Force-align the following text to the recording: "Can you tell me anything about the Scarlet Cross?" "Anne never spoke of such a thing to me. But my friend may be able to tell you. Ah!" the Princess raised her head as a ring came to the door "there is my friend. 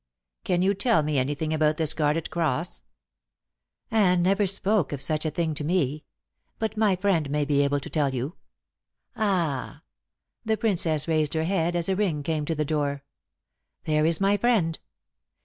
"Can 0.43 0.63
you 0.63 0.73
tell 0.73 1.03
me 1.03 1.19
anything 1.19 1.53
about 1.53 1.77
the 1.77 1.85
Scarlet 1.85 2.31
Cross?" 2.31 2.81
"Anne 3.91 4.23
never 4.23 4.47
spoke 4.47 4.91
of 4.91 4.99
such 4.99 5.25
a 5.25 5.29
thing 5.29 5.53
to 5.53 5.63
me. 5.63 6.05
But 6.57 6.75
my 6.75 6.95
friend 6.95 7.29
may 7.29 7.45
be 7.45 7.63
able 7.63 7.79
to 7.81 7.87
tell 7.87 8.11
you. 8.11 8.33
Ah!" 9.15 9.83
the 10.43 10.57
Princess 10.57 11.07
raised 11.07 11.35
her 11.35 11.43
head 11.43 11.75
as 11.75 11.87
a 11.87 11.95
ring 11.95 12.23
came 12.23 12.45
to 12.45 12.55
the 12.55 12.65
door 12.65 13.03
"there 13.83 14.03
is 14.07 14.19
my 14.19 14.37
friend. 14.37 14.79